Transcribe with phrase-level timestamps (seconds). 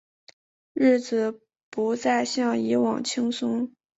[0.73, 1.39] 日子
[1.69, 3.71] 不再像以往轻松